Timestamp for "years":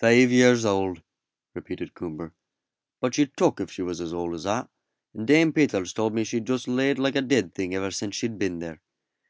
0.32-0.64